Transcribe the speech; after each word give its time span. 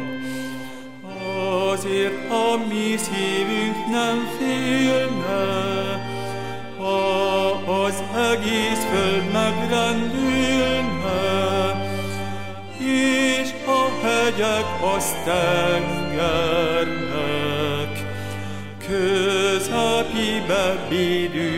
Azért 1.72 2.30
a 2.30 2.56
mi 2.68 2.96
szívünk 2.96 3.86
nem 3.90 4.28
félne, 4.38 5.23
egész 8.34 8.84
föld 8.90 9.26
megrendülne, 9.32 11.22
és 12.78 13.48
a 13.66 14.06
hegyek 14.06 14.66
azt 14.96 15.16
tengernek, 15.24 15.52
közepibe 18.86 20.66
védülnének. 20.88 21.56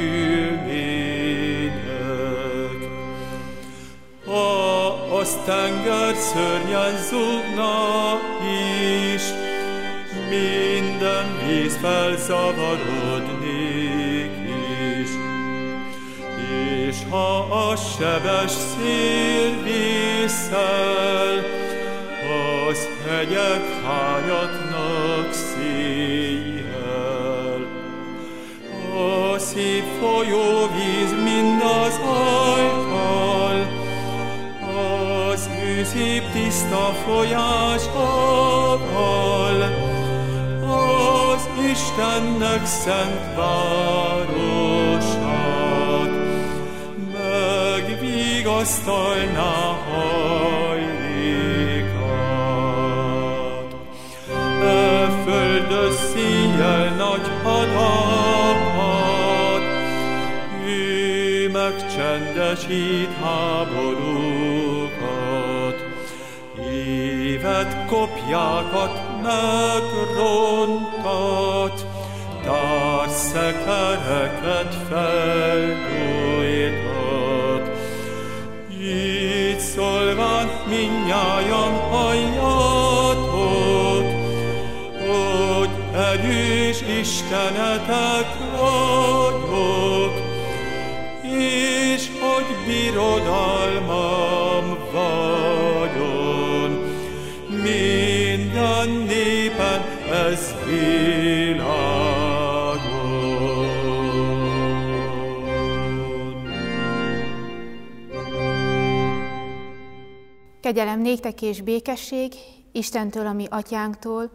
Ha 4.26 4.88
az 5.18 5.38
tenger 5.44 6.14
szörnyen 6.14 6.96
zúgna 7.10 7.74
is, 9.14 9.24
minden 10.28 11.26
víz 11.46 11.76
felzavarodnék 11.76 13.15
ha 17.10 17.38
a 17.70 17.76
sebes 17.76 18.50
szél 18.50 19.62
vészel, 19.62 21.44
az 22.68 22.88
hegyek 23.08 23.64
hányatnak 23.84 25.32
széjjel. 25.32 26.56
A 28.94 29.38
szép 29.38 29.84
folyóvíz 30.00 31.12
mind 31.24 31.62
az 31.62 32.00
ajtal, 32.44 33.58
az 35.32 35.48
ő 35.64 35.84
szép 35.84 36.22
tiszta 36.32 36.94
folyásával, 37.06 37.96
az 41.34 41.48
Istennek 41.70 42.66
szent 42.66 43.34
városát, 43.36 44.35
megvigasztalná 48.56 49.76
hajlékát. 49.88 50.96
E 54.62 55.08
földös 55.24 55.94
szíjjel 55.94 56.94
nagy 56.96 57.30
hadakat, 57.42 59.62
ő 60.66 61.50
megcsendesít 61.50 63.12
háborúkat, 63.22 63.78
évet 66.70 67.86
kopjákat 67.86 69.00
megrontat, 69.22 70.26
társzekereket 72.44 74.74
felgyújtat. 74.88 76.35
Szólván 80.06 80.50
minnyájan 80.68 81.72
halljatok, 81.90 83.26
hogy 85.06 85.70
erős 85.94 86.80
Istenetek 87.00 88.26
vagyok, 88.56 90.12
és 91.22 92.08
hogy 92.20 92.46
birodalmam 92.66 93.55
Kegyelem 110.66 111.00
néktek 111.00 111.42
és 111.42 111.60
békesség 111.60 112.34
Istentől, 112.72 113.26
ami 113.26 113.46
atyánktól, 113.50 114.30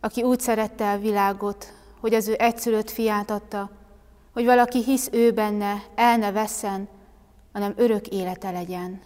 aki 0.00 0.22
úgy 0.22 0.40
szerette 0.40 0.92
a 0.92 0.98
világot, 0.98 1.72
hogy 2.00 2.14
az 2.14 2.28
ő 2.28 2.34
egyszülött 2.38 2.90
fiát 2.90 3.30
adta, 3.30 3.70
hogy 4.32 4.44
valaki 4.44 4.82
hisz 4.82 5.08
ő 5.12 5.32
benne, 5.32 5.82
el 5.94 6.16
ne 6.16 6.32
vesszen, 6.32 6.88
hanem 7.52 7.72
örök 7.76 8.06
élete 8.06 8.50
legyen. 8.50 9.00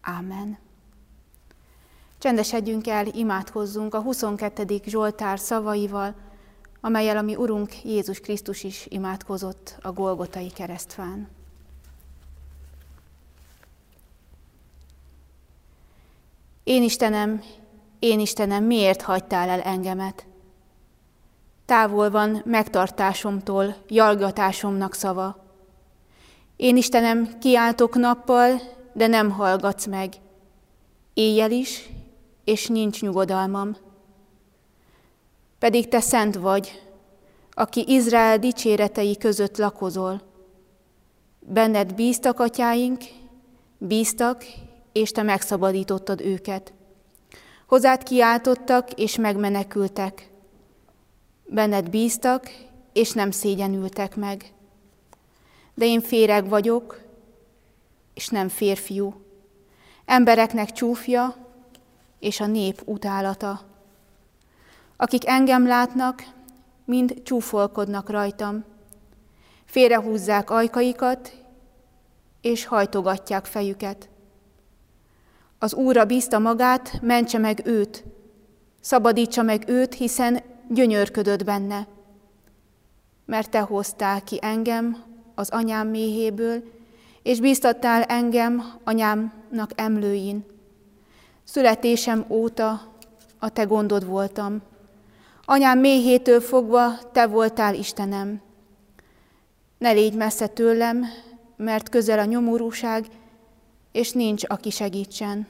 Ámen. 0.00 0.58
Csendesedjünk 2.18 2.86
el, 2.86 3.06
imádkozzunk 3.06 3.94
a 3.94 4.00
22. 4.00 4.80
Zsoltár 4.84 5.38
szavaival, 5.38 6.14
amelyel 6.80 7.16
a 7.16 7.22
mi 7.22 7.36
Urunk 7.36 7.84
Jézus 7.84 8.20
Krisztus 8.20 8.64
is 8.64 8.86
imádkozott 8.88 9.78
a 9.82 9.92
Golgotai 9.92 10.50
keresztfán. 10.50 11.37
Én 16.68 16.82
Istenem, 16.82 17.42
én 17.98 18.20
Istenem, 18.20 18.64
miért 18.64 19.02
hagytál 19.02 19.48
el 19.48 19.60
engemet? 19.60 20.26
Távol 21.64 22.10
van 22.10 22.42
megtartásomtól, 22.44 23.76
jalgatásomnak 23.86 24.94
szava. 24.94 25.44
Én 26.56 26.76
Istenem, 26.76 27.38
kiáltok 27.38 27.94
nappal, 27.94 28.60
de 28.92 29.06
nem 29.06 29.30
hallgatsz 29.30 29.86
meg. 29.86 30.14
Éjjel 31.14 31.50
is, 31.50 31.88
és 32.44 32.66
nincs 32.66 33.02
nyugodalmam. 33.02 33.76
Pedig 35.58 35.88
te 35.88 36.00
szent 36.00 36.34
vagy, 36.34 36.82
aki 37.50 37.84
Izrael 37.86 38.38
dicséretei 38.38 39.16
között 39.16 39.56
lakozol. 39.56 40.22
Benned 41.40 41.94
bíztak 41.94 42.40
atyáink, 42.40 43.04
bíztak, 43.78 44.44
és 44.92 45.10
te 45.10 45.22
megszabadítottad 45.22 46.20
őket. 46.20 46.72
Hozzád 47.66 48.02
kiáltottak, 48.02 48.92
és 48.92 49.16
megmenekültek. 49.16 50.30
Benned 51.46 51.90
bíztak, 51.90 52.50
és 52.92 53.12
nem 53.12 53.30
szégyenültek 53.30 54.16
meg. 54.16 54.52
De 55.74 55.84
én 55.84 56.00
féreg 56.00 56.48
vagyok, 56.48 57.00
és 58.14 58.28
nem 58.28 58.48
férfiú. 58.48 59.14
Embereknek 60.04 60.72
csúfja, 60.72 61.36
és 62.18 62.40
a 62.40 62.46
nép 62.46 62.82
utálata. 62.84 63.60
Akik 64.96 65.26
engem 65.26 65.66
látnak, 65.66 66.22
mind 66.84 67.22
csúfolkodnak 67.22 68.10
rajtam. 68.10 68.64
Félrehúzzák 69.64 70.50
ajkaikat, 70.50 71.32
és 72.40 72.64
hajtogatják 72.64 73.44
fejüket. 73.44 74.08
Az 75.58 75.74
Úrra 75.74 76.04
bízta 76.04 76.38
magát, 76.38 77.00
mentse 77.02 77.38
meg 77.38 77.60
őt, 77.64 78.04
szabadítsa 78.80 79.42
meg 79.42 79.64
őt, 79.66 79.94
hiszen 79.94 80.40
gyönyörködött 80.68 81.44
benne. 81.44 81.86
Mert 83.24 83.50
te 83.50 83.60
hoztál 83.60 84.22
ki 84.22 84.38
engem 84.42 85.02
az 85.34 85.50
anyám 85.50 85.88
méhéből, 85.88 86.62
és 87.22 87.40
bíztattál 87.40 88.02
engem 88.02 88.72
anyámnak 88.84 89.70
emlőin. 89.74 90.44
Születésem 91.44 92.24
óta 92.28 92.82
a 93.38 93.48
te 93.48 93.62
gondod 93.62 94.06
voltam. 94.06 94.62
Anyám 95.44 95.78
méhétől 95.78 96.40
fogva 96.40 96.98
te 97.12 97.26
voltál 97.26 97.74
Istenem. 97.74 98.40
Ne 99.78 99.90
légy 99.90 100.14
messze 100.14 100.46
tőlem, 100.46 101.04
mert 101.56 101.88
közel 101.88 102.18
a 102.18 102.24
nyomorúság, 102.24 103.06
és 103.98 104.12
nincs, 104.12 104.42
aki 104.46 104.70
segítsen. 104.70 105.46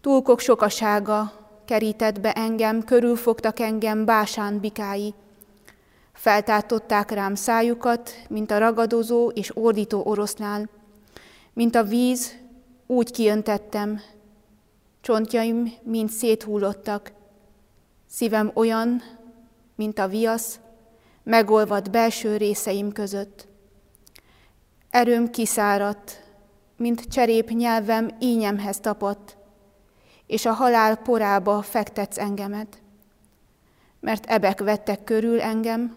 Túlkok 0.00 0.40
sokasága 0.40 1.32
kerített 1.64 2.20
be 2.20 2.32
engem, 2.32 2.84
körülfogtak 2.84 3.60
engem 3.60 4.04
básán 4.04 4.60
bikái. 4.60 5.14
Feltátották 6.12 7.10
rám 7.10 7.34
szájukat, 7.34 8.10
mint 8.28 8.50
a 8.50 8.58
ragadozó 8.58 9.28
és 9.28 9.56
ordító 9.56 10.02
oroszlán. 10.04 10.70
Mint 11.52 11.74
a 11.74 11.82
víz, 11.82 12.36
úgy 12.86 13.10
kiöntettem, 13.10 14.00
csontjaim 15.00 15.72
mind 15.82 16.10
széthullottak. 16.10 17.12
Szívem 18.06 18.50
olyan, 18.54 19.02
mint 19.74 19.98
a 19.98 20.08
viasz, 20.08 20.58
megolvad 21.22 21.90
belső 21.90 22.36
részeim 22.36 22.92
között. 22.92 23.48
Erőm 24.90 25.30
kiszáradt, 25.30 26.29
mint 26.80 27.08
cserép 27.08 27.50
nyelvem 27.50 28.10
ínyemhez 28.18 28.80
tapadt, 28.80 29.36
és 30.26 30.46
a 30.46 30.52
halál 30.52 30.96
porába 30.96 31.62
fektetsz 31.62 32.18
engemet. 32.18 32.82
Mert 34.00 34.26
ebek 34.26 34.60
vettek 34.60 35.04
körül 35.04 35.40
engem, 35.40 35.96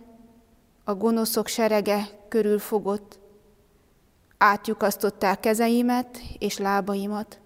a 0.83 0.95
gonoszok 0.95 1.47
serege 1.47 2.07
körül 2.27 2.59
fogott, 2.59 3.19
átjukasztották 4.38 5.39
kezeimet 5.39 6.19
és 6.38 6.57
lábaimat. 6.57 7.39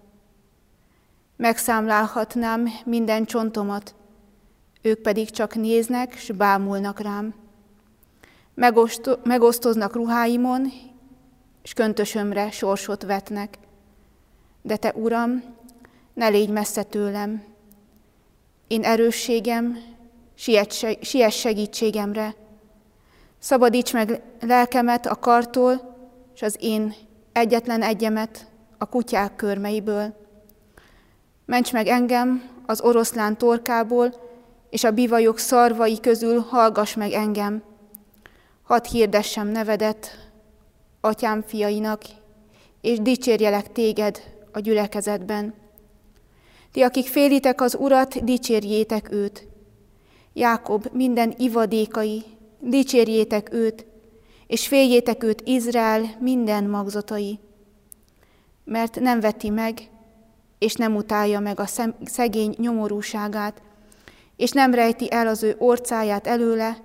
Megszámlálhatnám 1.36 2.68
minden 2.84 3.24
csontomat, 3.24 3.94
ők 4.82 5.00
pedig 5.00 5.30
csak 5.30 5.54
néznek, 5.54 6.16
s 6.16 6.30
bámulnak 6.30 7.00
rám. 7.00 7.34
Megoszto- 8.54 9.24
megosztoznak 9.24 9.94
ruháimon, 9.94 10.72
és 11.62 11.72
köntösömre 11.72 12.50
sorsot 12.50 13.02
vetnek. 13.02 13.58
De 14.62 14.76
te, 14.76 14.92
Uram, 14.94 15.42
ne 16.14 16.28
légy 16.28 16.48
messze 16.48 16.82
tőlem. 16.82 17.44
Én 18.66 18.84
erősségem, 18.84 19.78
siess 21.00 21.38
segítségemre. 21.40 22.34
Szabadíts 23.38 23.92
meg 23.92 24.22
lelkemet 24.40 25.06
a 25.06 25.14
kartól, 25.14 25.96
és 26.34 26.42
az 26.42 26.56
én 26.60 26.94
egyetlen 27.32 27.82
egyemet 27.82 28.46
a 28.78 28.86
kutyák 28.86 29.36
körmeiből. 29.36 30.14
Ments 31.44 31.72
meg 31.72 31.86
engem 31.86 32.50
az 32.66 32.80
oroszlán 32.80 33.38
torkából, 33.38 34.14
és 34.70 34.84
a 34.84 34.90
bivajok 34.90 35.38
szarvai 35.38 36.00
közül 36.00 36.40
hallgass 36.40 36.94
meg 36.94 37.12
engem. 37.12 37.62
Hadd 38.62 38.86
hirdessem 38.90 39.48
nevedet 39.48 40.27
atyám 41.08 41.42
fiainak, 41.42 42.02
és 42.80 43.00
dicsérjelek 43.00 43.72
téged 43.72 44.22
a 44.52 44.60
gyülekezetben. 44.60 45.54
Ti, 46.72 46.82
akik 46.82 47.06
félitek 47.06 47.60
az 47.60 47.74
Urat, 47.74 48.24
dicsérjétek 48.24 49.12
őt. 49.12 49.46
Jákob 50.32 50.88
minden 50.92 51.34
ivadékai, 51.36 52.22
dicsérjétek 52.60 53.52
őt, 53.52 53.86
és 54.46 54.66
féljétek 54.66 55.22
őt 55.22 55.42
Izrael 55.44 56.16
minden 56.20 56.64
magzatai. 56.64 57.38
Mert 58.64 59.00
nem 59.00 59.20
veti 59.20 59.50
meg, 59.50 59.90
és 60.58 60.74
nem 60.74 60.96
utálja 60.96 61.40
meg 61.40 61.60
a 61.60 61.66
szegény 62.04 62.54
nyomorúságát, 62.58 63.62
és 64.36 64.50
nem 64.50 64.74
rejti 64.74 65.12
el 65.12 65.26
az 65.26 65.42
ő 65.42 65.54
orcáját 65.58 66.26
előle, 66.26 66.76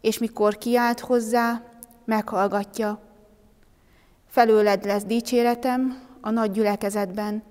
és 0.00 0.18
mikor 0.18 0.58
kiált 0.58 1.00
hozzá, 1.00 1.62
meghallgatja. 2.04 3.03
Felőled 4.34 4.84
lesz 4.84 5.04
dicséretem 5.04 6.02
a 6.20 6.30
nagy 6.30 6.50
gyülekezetben. 6.50 7.42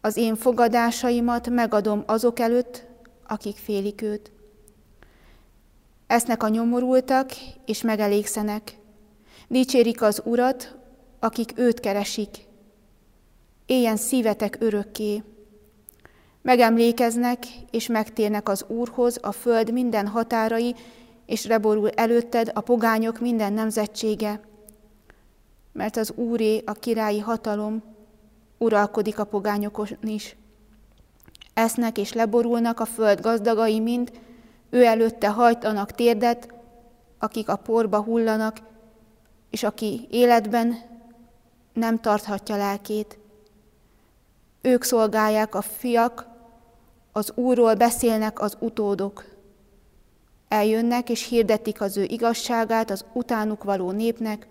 Az 0.00 0.16
én 0.16 0.36
fogadásaimat 0.36 1.48
megadom 1.48 2.02
azok 2.06 2.38
előtt, 2.38 2.84
akik 3.26 3.56
félik 3.56 4.02
őt. 4.02 4.32
Esznek 6.06 6.42
a 6.42 6.48
nyomorultak, 6.48 7.30
és 7.66 7.82
megelégszenek. 7.82 8.76
Dicsérik 9.48 10.02
az 10.02 10.22
Urat, 10.24 10.76
akik 11.20 11.52
őt 11.56 11.80
keresik. 11.80 12.36
Éljen 13.66 13.96
szívetek 13.96 14.56
örökké. 14.60 15.22
Megemlékeznek, 16.42 17.38
és 17.70 17.86
megtérnek 17.86 18.48
az 18.48 18.64
Úrhoz 18.68 19.18
a 19.22 19.32
föld 19.32 19.72
minden 19.72 20.06
határai, 20.06 20.74
és 21.26 21.46
reborul 21.46 21.90
előtted 21.90 22.50
a 22.54 22.60
pogányok 22.60 23.20
minden 23.20 23.52
nemzetsége. 23.52 24.40
Mert 25.76 25.96
az 25.96 26.12
Úré 26.14 26.62
a 26.66 26.72
királyi 26.72 27.18
hatalom, 27.18 27.82
uralkodik 28.58 29.18
a 29.18 29.24
pogányokon 29.24 29.86
is. 30.02 30.36
Esznek 31.54 31.98
és 31.98 32.12
leborulnak 32.12 32.80
a 32.80 32.84
föld 32.84 33.20
gazdagai 33.20 33.80
mind, 33.80 34.20
ő 34.70 34.84
előtte 34.84 35.28
hajtanak 35.28 35.92
térdet, 35.92 36.54
akik 37.18 37.48
a 37.48 37.56
porba 37.56 38.02
hullanak, 38.02 38.56
és 39.50 39.62
aki 39.62 40.06
életben 40.10 40.76
nem 41.72 42.00
tarthatja 42.00 42.56
lelkét. 42.56 43.18
Ők 44.60 44.82
szolgálják 44.82 45.54
a 45.54 45.62
fiak, 45.62 46.26
az 47.12 47.32
Úrról 47.34 47.74
beszélnek 47.74 48.40
az 48.40 48.56
utódok. 48.60 49.24
Eljönnek 50.48 51.08
és 51.08 51.28
hirdetik 51.28 51.80
az 51.80 51.96
ő 51.96 52.02
igazságát 52.02 52.90
az 52.90 53.04
utánuk 53.12 53.64
való 53.64 53.90
népnek, 53.90 54.46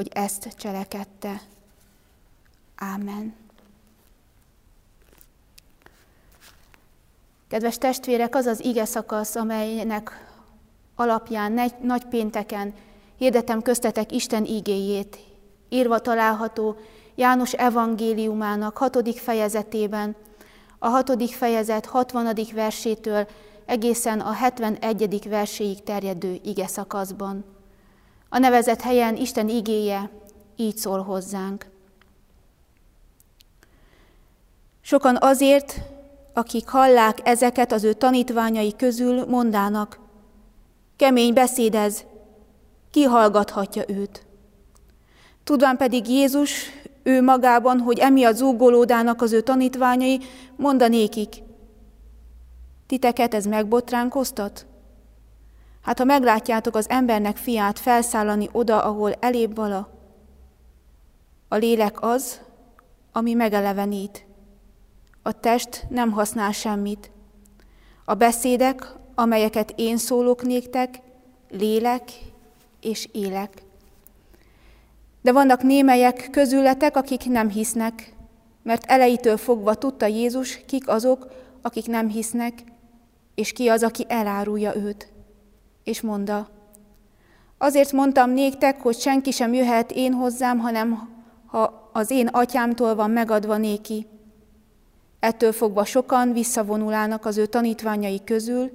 hogy 0.00 0.10
ezt 0.12 0.48
cselekedte. 0.56 1.40
Ámen. 2.76 3.34
Kedves 7.48 7.78
testvérek, 7.78 8.34
az 8.34 8.46
az 8.46 8.64
ige 8.64 8.84
szakasz, 8.84 9.34
amelynek 9.34 10.32
alapján 10.94 11.72
nagy 11.82 12.04
pénteken 12.04 12.74
hirdetem 13.16 13.62
köztetek 13.62 14.12
Isten 14.12 14.44
igéjét, 14.44 15.18
írva 15.68 15.98
található 15.98 16.76
János 17.14 17.52
evangéliumának 17.52 18.76
hatodik 18.76 19.18
fejezetében, 19.18 20.16
a 20.78 20.88
hatodik 20.88 21.34
fejezet 21.34 21.86
60. 21.86 22.36
versétől 22.54 23.28
egészen 23.66 24.20
a 24.20 24.32
71. 24.32 25.28
verséig 25.28 25.82
terjedő 25.82 26.40
ige 26.42 26.66
szakaszban. 26.66 27.59
A 28.32 28.38
nevezett 28.38 28.80
helyen 28.80 29.16
Isten 29.16 29.48
igéje 29.48 30.10
így 30.56 30.76
szól 30.76 31.02
hozzánk. 31.02 31.66
Sokan 34.80 35.16
azért, 35.20 35.80
akik 36.32 36.68
hallák 36.68 37.18
ezeket 37.28 37.72
az 37.72 37.84
ő 37.84 37.92
tanítványai 37.92 38.76
közül, 38.76 39.24
mondának, 39.26 39.98
kemény 40.96 41.32
beszédez, 41.32 42.04
ki 42.90 43.02
hallgathatja 43.02 43.82
őt. 43.88 44.26
Tudván 45.44 45.76
pedig 45.76 46.08
Jézus 46.08 46.52
ő 47.02 47.22
magában, 47.22 47.78
hogy 47.78 47.98
emiatt 47.98 48.36
zúgolódának 48.36 49.22
az 49.22 49.32
ő 49.32 49.40
tanítványai, 49.40 50.20
mondanékik, 50.56 51.42
titeket 52.86 53.34
ez 53.34 53.44
megbotránkoztat? 53.44 54.66
Hát 55.82 55.98
ha 55.98 56.04
meglátjátok 56.04 56.74
az 56.74 56.88
embernek 56.88 57.36
fiát 57.36 57.78
felszállani 57.78 58.48
oda, 58.52 58.82
ahol 58.82 59.12
elébb 59.12 59.56
vala, 59.56 59.98
a 61.48 61.56
lélek 61.56 62.02
az, 62.02 62.40
ami 63.12 63.34
megelevenít. 63.34 64.26
A 65.22 65.40
test 65.40 65.86
nem 65.88 66.10
használ 66.10 66.52
semmit. 66.52 67.10
A 68.04 68.14
beszédek, 68.14 68.94
amelyeket 69.14 69.72
én 69.76 69.96
szólok 69.96 70.42
néktek, 70.42 71.00
lélek 71.50 72.10
és 72.80 73.08
élek. 73.12 73.62
De 75.22 75.32
vannak 75.32 75.62
némelyek 75.62 76.28
közületek, 76.30 76.96
akik 76.96 77.24
nem 77.24 77.48
hisznek, 77.48 78.14
mert 78.62 78.84
elejétől 78.84 79.36
fogva 79.36 79.74
tudta 79.74 80.06
Jézus, 80.06 80.64
kik 80.66 80.88
azok, 80.88 81.26
akik 81.62 81.86
nem 81.86 82.08
hisznek, 82.08 82.62
és 83.34 83.52
ki 83.52 83.68
az, 83.68 83.82
aki 83.82 84.04
elárulja 84.08 84.76
őt. 84.76 85.12
És 85.84 86.00
mondta, 86.00 86.48
azért 87.58 87.92
mondtam 87.92 88.30
néktek, 88.30 88.80
hogy 88.80 88.98
senki 88.98 89.30
sem 89.30 89.52
jöhet 89.52 89.92
én 89.92 90.12
hozzám, 90.12 90.58
hanem 90.58 91.08
ha 91.46 91.90
az 91.92 92.10
én 92.10 92.26
atyámtól 92.26 92.94
van 92.94 93.10
megadva 93.10 93.56
néki. 93.56 94.06
Ettől 95.20 95.52
fogva 95.52 95.84
sokan 95.84 96.32
visszavonulának 96.32 97.26
az 97.26 97.36
ő 97.36 97.46
tanítványai 97.46 98.24
közül, 98.24 98.70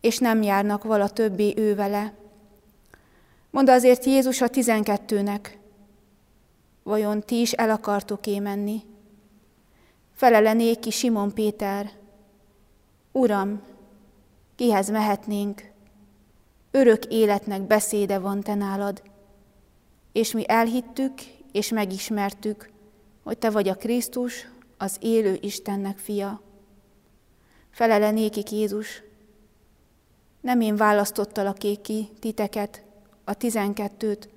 és 0.00 0.18
nem 0.18 0.42
járnak 0.42 0.84
vala 0.84 1.08
többé 1.08 1.54
ő 1.56 1.74
vele. 1.74 2.12
Mondta 3.50 3.72
azért 3.72 4.04
Jézus 4.04 4.40
a 4.40 4.48
tizenkettőnek, 4.48 5.58
vajon 6.82 7.20
ti 7.20 7.40
is 7.40 7.52
el 7.52 7.70
akartok-é? 7.70 8.42
Felele 10.14 10.52
néki 10.52 10.90
Simon 10.90 11.34
Péter, 11.34 11.90
Uram, 13.12 13.62
kihez 14.56 14.90
mehetnénk? 14.90 15.69
Örök 16.70 17.04
életnek 17.04 17.62
beszéde 17.62 18.18
van 18.18 18.40
te 18.40 18.54
nálad, 18.54 19.02
és 20.12 20.32
mi 20.32 20.44
elhittük 20.46 21.12
és 21.52 21.68
megismertük, 21.68 22.70
hogy 23.22 23.38
te 23.38 23.50
vagy 23.50 23.68
a 23.68 23.74
Krisztus, 23.74 24.48
az 24.76 24.96
élő 25.00 25.38
Istennek 25.40 25.98
fia. 25.98 26.40
Felele 27.70 28.10
nékik 28.10 28.50
Jézus, 28.50 29.02
nem 30.40 30.60
én 30.60 30.76
választottalak 30.76 31.58
ki 31.82 32.08
titeket, 32.18 32.82
a 33.24 33.34
tizenkettőt, 33.34 34.28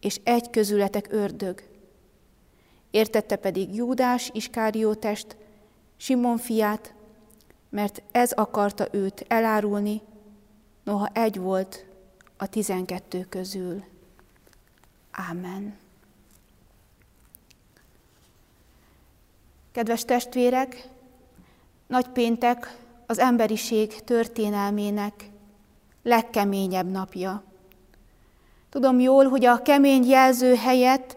és 0.00 0.20
egy 0.24 0.50
közületek 0.50 1.06
ördög. 1.10 1.62
Értette 2.90 3.36
pedig 3.36 3.74
Júdás 3.74 4.30
Iskáriótest, 4.32 5.36
Simon 5.96 6.36
fiát, 6.36 6.94
mert 7.70 8.02
ez 8.12 8.32
akarta 8.32 8.86
őt 8.90 9.24
elárulni, 9.28 10.02
noha 10.84 11.06
egy 11.12 11.38
volt 11.38 11.84
a 12.36 12.46
tizenkettő 12.46 13.26
közül. 13.28 13.84
Ámen. 15.10 15.76
Kedves 19.72 20.04
testvérek, 20.04 20.88
nagypéntek 21.86 22.78
az 23.06 23.18
emberiség 23.18 24.04
történelmének 24.04 25.30
legkeményebb 26.02 26.90
napja. 26.90 27.42
Tudom 28.70 29.00
jól, 29.00 29.28
hogy 29.28 29.44
a 29.44 29.62
kemény 29.62 30.04
jelző 30.08 30.54
helyett 30.54 31.16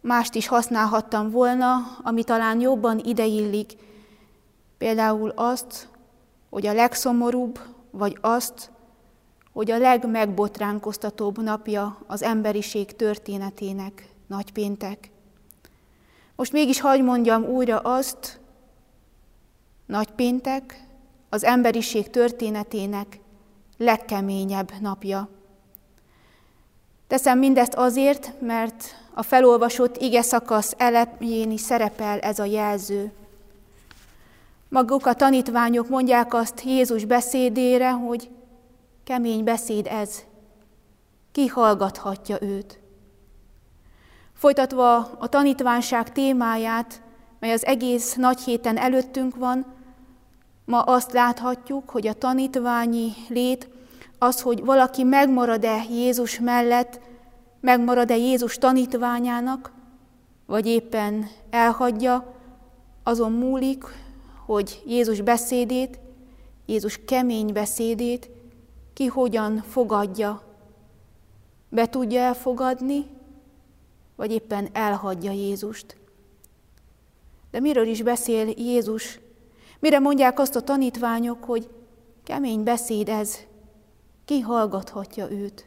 mást 0.00 0.34
is 0.34 0.46
használhattam 0.46 1.30
volna, 1.30 1.76
ami 2.02 2.24
talán 2.24 2.60
jobban 2.60 2.98
ideillik. 2.98 3.72
Például 4.78 5.30
azt, 5.30 5.88
hogy 6.50 6.66
a 6.66 6.72
legszomorúbb, 6.72 7.60
vagy 7.90 8.18
azt, 8.20 8.70
hogy 9.56 9.70
a 9.70 9.78
legmegbotránkoztatóbb 9.78 11.42
napja 11.42 11.98
az 12.06 12.22
emberiség 12.22 12.96
történetének, 12.96 14.08
nagypéntek. 14.26 15.10
Most 16.34 16.52
mégis 16.52 16.80
hagy 16.80 17.02
mondjam 17.02 17.44
újra 17.44 17.78
azt, 17.78 18.40
nagypéntek 19.86 20.86
az 21.28 21.44
emberiség 21.44 22.10
történetének 22.10 23.20
legkeményebb 23.76 24.72
napja. 24.80 25.28
Teszem 27.06 27.38
mindezt 27.38 27.74
azért, 27.74 28.32
mert 28.40 28.84
a 29.14 29.22
felolvasott 29.22 29.96
ige 29.96 30.22
szakasz 30.22 30.74
elején 30.76 31.56
szerepel 31.56 32.18
ez 32.18 32.38
a 32.38 32.44
jelző. 32.44 33.12
Maguk 34.68 35.06
a 35.06 35.14
tanítványok 35.14 35.88
mondják 35.88 36.34
azt 36.34 36.62
Jézus 36.64 37.04
beszédére, 37.04 37.90
hogy 37.90 38.30
kemény 39.06 39.44
beszéd 39.44 39.86
ez. 39.86 40.22
Ki 41.32 41.46
hallgathatja 41.46 42.36
őt? 42.40 42.80
Folytatva 44.32 44.96
a 44.96 45.28
tanítványság 45.28 46.12
témáját, 46.12 47.02
mely 47.38 47.52
az 47.52 47.66
egész 47.66 48.14
nagy 48.14 48.40
héten 48.40 48.76
előttünk 48.76 49.36
van, 49.36 49.66
ma 50.64 50.80
azt 50.80 51.12
láthatjuk, 51.12 51.90
hogy 51.90 52.06
a 52.06 52.12
tanítványi 52.12 53.12
lét 53.28 53.68
az, 54.18 54.40
hogy 54.40 54.64
valaki 54.64 55.02
megmarad-e 55.02 55.84
Jézus 55.90 56.40
mellett, 56.40 57.00
megmarad-e 57.60 58.16
Jézus 58.16 58.58
tanítványának, 58.58 59.72
vagy 60.46 60.66
éppen 60.66 61.28
elhagyja, 61.50 62.34
azon 63.02 63.32
múlik, 63.32 63.84
hogy 64.46 64.82
Jézus 64.86 65.20
beszédét, 65.20 65.98
Jézus 66.64 67.00
kemény 67.04 67.52
beszédét 67.52 68.34
ki 68.96 69.06
hogyan 69.06 69.62
fogadja. 69.62 70.42
Be 71.68 71.88
tudja 71.88 72.20
elfogadni, 72.20 73.06
vagy 74.14 74.30
éppen 74.32 74.68
elhagyja 74.72 75.30
Jézust. 75.30 75.96
De 77.50 77.60
miről 77.60 77.86
is 77.86 78.02
beszél 78.02 78.48
Jézus? 78.56 79.20
Mire 79.78 79.98
mondják 79.98 80.38
azt 80.38 80.56
a 80.56 80.60
tanítványok, 80.60 81.44
hogy 81.44 81.70
kemény 82.24 82.62
beszéd 82.62 83.08
ez, 83.08 83.38
ki 84.24 84.40
hallgathatja 84.40 85.30
őt? 85.30 85.66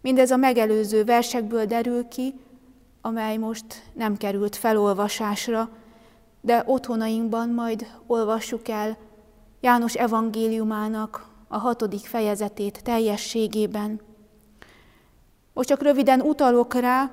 Mindez 0.00 0.30
a 0.30 0.36
megelőző 0.36 1.04
versekből 1.04 1.64
derül 1.64 2.08
ki, 2.08 2.34
amely 3.00 3.36
most 3.36 3.90
nem 3.92 4.16
került 4.16 4.56
felolvasásra, 4.56 5.68
de 6.40 6.62
otthonainkban 6.66 7.48
majd 7.48 7.86
olvassuk 8.06 8.68
el 8.68 8.96
János 9.60 9.94
evangéliumának 9.94 11.32
a 11.54 11.58
hatodik 11.58 12.06
fejezetét 12.06 12.82
teljességében. 12.82 14.00
Most 15.52 15.68
csak 15.68 15.82
röviden 15.82 16.20
utalok 16.20 16.74
rá, 16.74 17.10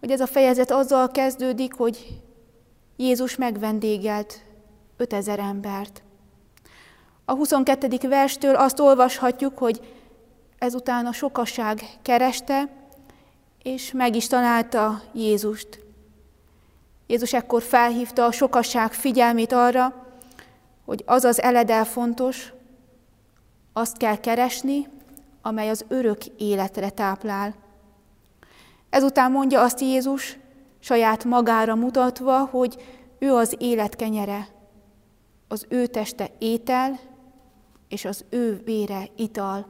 hogy 0.00 0.10
ez 0.10 0.20
a 0.20 0.26
fejezet 0.26 0.70
azzal 0.70 1.10
kezdődik, 1.10 1.74
hogy 1.74 2.20
Jézus 2.96 3.36
megvendégelt 3.36 4.44
5000 4.96 5.38
embert. 5.38 6.02
A 7.24 7.34
22. 7.34 8.08
verstől 8.08 8.54
azt 8.54 8.80
olvashatjuk, 8.80 9.58
hogy 9.58 9.94
ezután 10.58 11.06
a 11.06 11.12
sokaság 11.12 11.82
kereste, 12.02 12.68
és 13.62 13.92
meg 13.92 14.16
is 14.16 14.26
találta 14.26 15.02
Jézust. 15.12 15.80
Jézus 17.06 17.32
ekkor 17.32 17.62
felhívta 17.62 18.24
a 18.24 18.32
sokaság 18.32 18.92
figyelmét 18.92 19.52
arra, 19.52 20.06
hogy 20.84 21.02
az 21.06 21.24
az 21.24 21.40
eledel 21.40 21.84
fontos, 21.84 22.52
azt 23.72 23.96
kell 23.96 24.16
keresni, 24.16 24.88
amely 25.42 25.68
az 25.68 25.84
örök 25.88 26.26
életre 26.26 26.90
táplál. 26.90 27.54
Ezután 28.90 29.30
mondja 29.32 29.60
azt 29.60 29.80
Jézus, 29.80 30.38
saját 30.78 31.24
magára 31.24 31.74
mutatva, 31.74 32.44
hogy 32.44 32.82
ő 33.18 33.34
az 33.34 33.54
élet 33.58 33.96
kenyere, 33.96 34.48
az 35.48 35.66
ő 35.68 35.86
teste 35.86 36.30
étel, 36.38 36.98
és 37.88 38.04
az 38.04 38.24
ő 38.28 38.62
vére 38.64 39.08
ital. 39.16 39.66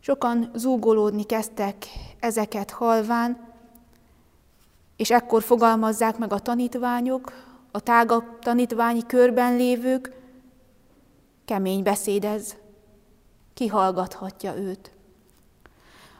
Sokan 0.00 0.50
zúgolódni 0.54 1.24
kezdtek 1.24 1.86
ezeket 2.20 2.70
halván, 2.70 3.54
és 4.96 5.10
ekkor 5.10 5.42
fogalmazzák 5.42 6.18
meg 6.18 6.32
a 6.32 6.38
tanítványok, 6.38 7.32
a 7.70 7.80
tágabb 7.80 8.38
tanítványi 8.38 9.06
körben 9.06 9.56
lévők, 9.56 10.12
kemény 11.46 11.82
beszéd 11.82 12.24
ez, 12.24 12.54
ki 13.54 13.66
hallgathatja 13.66 14.56
őt. 14.56 14.90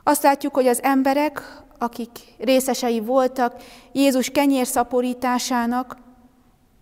Azt 0.03 0.23
látjuk, 0.23 0.55
hogy 0.55 0.67
az 0.67 0.83
emberek, 0.83 1.63
akik 1.79 2.09
részesei 2.39 3.01
voltak 3.01 3.63
Jézus 3.93 4.29
kenyérszaporításának, 4.31 5.97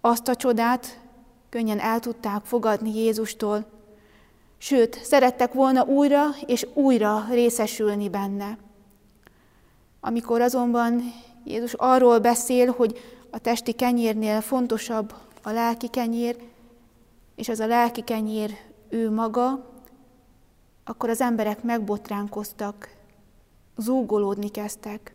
azt 0.00 0.28
a 0.28 0.36
csodát 0.36 1.00
könnyen 1.48 1.78
el 1.78 2.00
tudták 2.00 2.44
fogadni 2.44 2.96
Jézustól, 2.96 3.64
sőt, 4.58 5.04
szerettek 5.04 5.52
volna 5.52 5.84
újra 5.84 6.24
és 6.46 6.66
újra 6.74 7.26
részesülni 7.30 8.08
benne. 8.08 8.58
Amikor 10.00 10.40
azonban 10.40 11.12
Jézus 11.44 11.72
arról 11.72 12.18
beszél, 12.18 12.72
hogy 12.76 13.00
a 13.30 13.38
testi 13.38 13.72
kenyérnél 13.72 14.40
fontosabb 14.40 15.14
a 15.42 15.50
lelki 15.50 15.88
kenyér, 15.88 16.36
és 17.34 17.48
az 17.48 17.60
a 17.60 17.66
lelki 17.66 18.02
kenyér 18.02 18.50
ő 18.88 19.10
maga, 19.10 19.72
akkor 20.84 21.08
az 21.08 21.20
emberek 21.20 21.62
megbotránkoztak, 21.62 22.88
zúgolódni 23.76 24.48
kezdtek. 24.48 25.12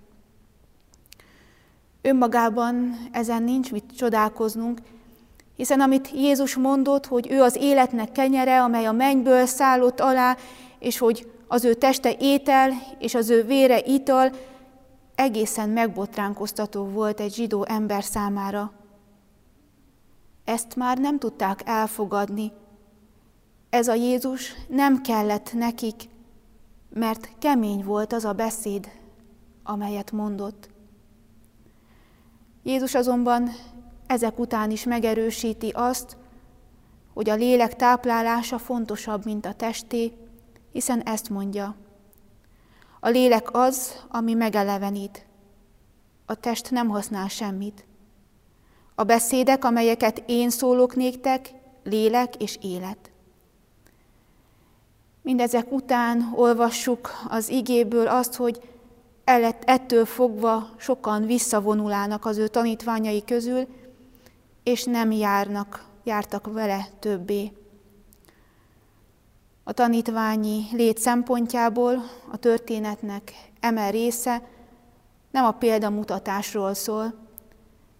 Önmagában 2.01 2.97
ezen 3.11 3.43
nincs 3.43 3.71
mit 3.71 3.95
csodálkoznunk, 3.97 4.79
hiszen 5.55 5.79
amit 5.79 6.11
Jézus 6.11 6.55
mondott, 6.55 7.05
hogy 7.05 7.31
ő 7.31 7.41
az 7.41 7.55
életnek 7.55 8.11
kenyere, 8.11 8.61
amely 8.61 8.85
a 8.85 8.91
mennyből 8.91 9.45
szállott 9.45 9.99
alá, 9.99 10.37
és 10.79 10.97
hogy 10.97 11.31
az 11.47 11.63
ő 11.63 11.73
teste 11.73 12.15
étel, 12.19 12.71
és 12.99 13.15
az 13.15 13.29
ő 13.29 13.43
vére 13.43 13.79
ital, 13.85 14.31
egészen 15.15 15.69
megbotránkoztató 15.69 16.83
volt 16.83 17.19
egy 17.19 17.33
zsidó 17.33 17.65
ember 17.65 18.03
számára. 18.03 18.71
Ezt 20.49 20.75
már 20.75 20.97
nem 20.97 21.19
tudták 21.19 21.61
elfogadni. 21.65 22.51
Ez 23.69 23.87
a 23.87 23.93
Jézus 23.93 24.53
nem 24.67 25.01
kellett 25.01 25.53
nekik, 25.53 26.09
mert 26.93 27.29
kemény 27.39 27.83
volt 27.83 28.13
az 28.13 28.25
a 28.25 28.33
beszéd, 28.33 28.91
amelyet 29.63 30.11
mondott. 30.11 30.69
Jézus 32.63 32.95
azonban 32.95 33.49
ezek 34.07 34.39
után 34.39 34.71
is 34.71 34.83
megerősíti 34.83 35.69
azt, 35.69 36.17
hogy 37.13 37.29
a 37.29 37.35
lélek 37.35 37.75
táplálása 37.75 38.57
fontosabb, 38.57 39.25
mint 39.25 39.45
a 39.45 39.53
testé, 39.53 40.13
hiszen 40.71 41.01
ezt 41.01 41.29
mondja. 41.29 41.75
A 42.99 43.09
lélek 43.09 43.53
az, 43.53 44.05
ami 44.07 44.33
megelevenít. 44.33 45.25
A 46.25 46.35
test 46.35 46.71
nem 46.71 46.87
használ 46.87 47.27
semmit. 47.27 47.87
A 48.99 49.03
beszédek, 49.03 49.65
amelyeket 49.65 50.23
én 50.25 50.49
szólok 50.49 50.95
néktek, 50.95 51.53
lélek 51.83 52.35
és 52.35 52.57
élet. 52.61 53.11
Mindezek 55.21 55.71
után 55.71 56.31
olvassuk 56.35 57.11
az 57.29 57.49
igéből 57.49 58.07
azt, 58.07 58.35
hogy 58.35 58.61
ettől 59.65 60.05
fogva 60.05 60.69
sokan 60.77 61.25
visszavonulának 61.25 62.25
az 62.25 62.37
ő 62.37 62.47
tanítványai 62.47 63.23
közül, 63.23 63.67
és 64.63 64.83
nem 64.83 65.11
járnak, 65.11 65.85
jártak 66.03 66.53
vele 66.53 66.87
többé. 66.99 67.51
A 69.63 69.71
tanítványi 69.71 70.63
lét 70.71 70.97
szempontjából 70.97 72.03
a 72.31 72.37
történetnek 72.37 73.33
eme 73.59 73.89
része 73.89 74.41
nem 75.31 75.45
a 75.45 75.51
példamutatásról 75.51 76.73
szól, 76.73 77.27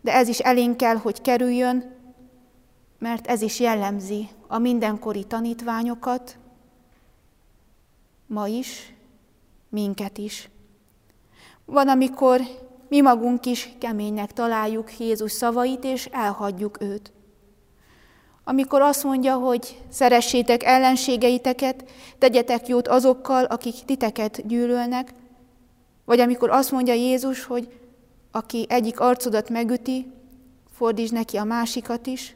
de 0.02 0.14
ez 0.14 0.28
is 0.28 0.40
elénk 0.40 0.78
kell, 0.78 0.96
hogy 0.96 1.22
kerüljön, 1.22 1.96
mert 3.00 3.28
ez 3.28 3.42
is 3.42 3.60
jellemzi 3.60 4.30
a 4.48 4.58
mindenkori 4.58 5.24
tanítványokat, 5.24 6.38
ma 8.28 8.48
is, 8.48 8.94
minket 9.70 10.18
is. 10.18 10.50
Van, 11.66 11.88
amikor 11.88 12.42
mi 12.90 13.02
magunk 13.02 13.46
is 13.46 13.70
keménynek 13.80 14.34
találjuk 14.34 15.00
Jézus 15.00 15.32
szavait, 15.32 15.84
és 15.84 16.06
elhagyjuk 16.06 16.82
őt. 16.82 17.12
Amikor 18.44 18.82
azt 18.82 19.04
mondja, 19.04 19.36
hogy 19.36 19.82
szeressétek 19.90 20.64
ellenségeiteket, 20.64 21.90
tegyetek 22.18 22.68
jót 22.68 22.88
azokkal, 22.88 23.44
akik 23.44 23.76
titeket 23.86 24.48
gyűlölnek, 24.48 25.14
vagy 26.06 26.20
amikor 26.20 26.50
azt 26.50 26.72
mondja 26.72 26.94
Jézus, 26.94 27.44
hogy 27.44 27.80
aki 28.32 28.66
egyik 28.70 29.00
arcodat 29.00 29.50
megüti, 29.50 30.12
fordítsd 30.72 31.14
neki 31.14 31.38
a 31.38 31.44
másikat 31.44 32.08
is, 32.08 32.36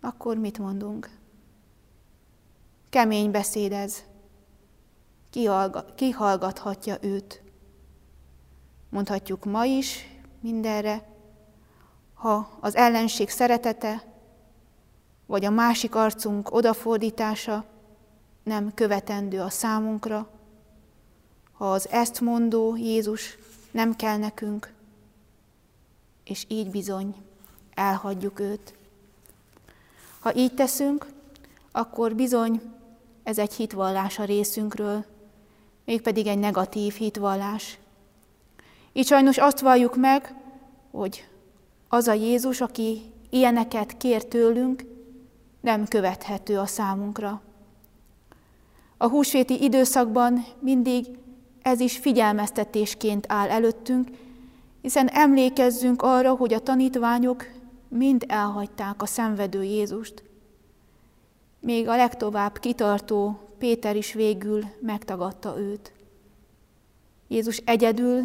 akkor 0.00 0.36
mit 0.36 0.58
mondunk? 0.58 1.10
Kemény 2.90 3.30
beszéd 3.30 3.72
ez. 3.72 4.02
Ki 5.94 6.10
hallgathatja 6.10 6.96
őt? 7.00 7.42
Mondhatjuk 8.88 9.44
ma 9.44 9.64
is 9.64 10.06
mindenre, 10.40 11.08
ha 12.14 12.58
az 12.60 12.76
ellenség 12.76 13.28
szeretete, 13.28 14.02
vagy 15.26 15.44
a 15.44 15.50
másik 15.50 15.94
arcunk 15.94 16.54
odafordítása 16.54 17.64
nem 18.42 18.74
követendő 18.74 19.40
a 19.40 19.50
számunkra, 19.50 20.28
ha 21.52 21.72
az 21.72 21.88
ezt 21.88 22.20
mondó 22.20 22.76
Jézus 22.76 23.38
nem 23.74 23.96
kell 23.96 24.16
nekünk, 24.16 24.72
és 26.24 26.44
így 26.48 26.70
bizony 26.70 27.14
elhagyjuk 27.74 28.40
őt. 28.40 28.74
Ha 30.20 30.34
így 30.34 30.54
teszünk, 30.54 31.06
akkor 31.72 32.14
bizony 32.14 32.60
ez 33.22 33.38
egy 33.38 33.54
hitvallás 33.54 34.18
a 34.18 34.24
részünkről, 34.24 35.04
mégpedig 35.84 36.26
egy 36.26 36.38
negatív 36.38 36.94
hitvallás. 36.94 37.78
Így 38.92 39.06
sajnos 39.06 39.38
azt 39.38 39.60
valljuk 39.60 39.96
meg, 39.96 40.34
hogy 40.90 41.28
az 41.88 42.06
a 42.06 42.12
Jézus, 42.12 42.60
aki 42.60 43.12
ilyeneket 43.30 43.96
kér 43.96 44.24
tőlünk, 44.24 44.84
nem 45.60 45.86
követhető 45.86 46.58
a 46.58 46.66
számunkra. 46.66 47.42
A 48.96 49.08
húsvéti 49.08 49.62
időszakban 49.62 50.46
mindig 50.58 51.06
ez 51.64 51.80
is 51.80 51.98
figyelmeztetésként 51.98 53.26
áll 53.28 53.48
előttünk, 53.48 54.08
hiszen 54.82 55.08
emlékezzünk 55.08 56.02
arra, 56.02 56.34
hogy 56.34 56.52
a 56.54 56.60
tanítványok 56.60 57.46
mind 57.88 58.24
elhagyták 58.28 59.02
a 59.02 59.06
szenvedő 59.06 59.62
Jézust. 59.62 60.22
Még 61.60 61.88
a 61.88 61.96
legtovább 61.96 62.58
kitartó 62.58 63.38
Péter 63.58 63.96
is 63.96 64.12
végül 64.12 64.64
megtagadta 64.80 65.58
őt. 65.58 65.92
Jézus 67.28 67.56
egyedül, 67.56 68.22